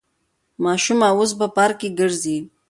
[0.63, 2.37] ماشومه اوس په پارک کې ګرځي.